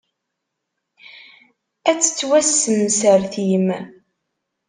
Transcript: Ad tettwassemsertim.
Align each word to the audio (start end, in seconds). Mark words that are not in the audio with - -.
Ad 1.89 1.97
tettwassemsertim. 1.99 3.67